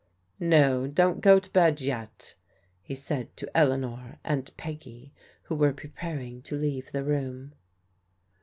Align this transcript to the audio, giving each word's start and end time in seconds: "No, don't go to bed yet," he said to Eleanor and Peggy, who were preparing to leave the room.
"No, 0.39 0.87
don't 0.87 1.21
go 1.21 1.39
to 1.39 1.47
bed 1.51 1.79
yet," 1.79 2.33
he 2.81 2.95
said 2.95 3.37
to 3.37 3.51
Eleanor 3.55 4.17
and 4.23 4.49
Peggy, 4.57 5.13
who 5.43 5.53
were 5.55 5.73
preparing 5.73 6.41
to 6.41 6.55
leave 6.57 6.91
the 6.91 7.03
room. 7.03 7.53